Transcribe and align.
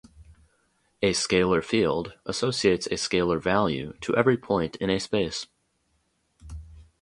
A 1.03 1.11
scalar 1.11 1.63
field 1.63 2.15
associates 2.25 2.87
a 2.87 2.95
scalar 2.95 3.39
value 3.39 3.93
to 4.01 4.17
every 4.17 4.35
point 4.35 4.75
in 4.77 4.89
a 4.89 4.99
space. 4.99 5.45